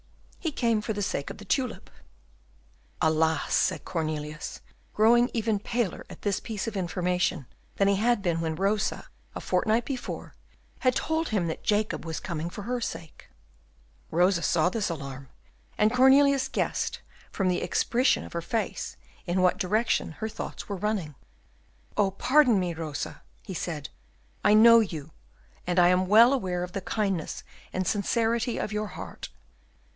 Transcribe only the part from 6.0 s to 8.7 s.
at this piece of information than he had been when